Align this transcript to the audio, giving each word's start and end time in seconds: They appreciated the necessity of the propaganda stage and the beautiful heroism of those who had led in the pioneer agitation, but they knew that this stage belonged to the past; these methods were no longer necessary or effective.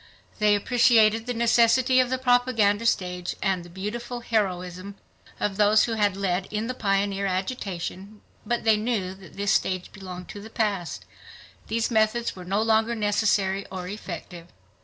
They 0.39 0.55
appreciated 0.55 1.27
the 1.27 1.33
necessity 1.35 1.99
of 1.99 2.09
the 2.09 2.17
propaganda 2.17 2.87
stage 2.87 3.35
and 3.39 3.63
the 3.63 3.69
beautiful 3.69 4.21
heroism 4.21 4.95
of 5.39 5.57
those 5.57 5.83
who 5.83 5.91
had 5.93 6.17
led 6.17 6.47
in 6.49 6.65
the 6.65 6.73
pioneer 6.73 7.27
agitation, 7.27 8.21
but 8.43 8.63
they 8.63 8.77
knew 8.77 9.13
that 9.13 9.37
this 9.37 9.51
stage 9.51 9.91
belonged 9.91 10.27
to 10.29 10.41
the 10.41 10.49
past; 10.49 11.05
these 11.67 11.91
methods 11.91 12.35
were 12.35 12.43
no 12.45 12.63
longer 12.63 12.95
necessary 12.95 13.63
or 13.67 13.87
effective. 13.87 14.47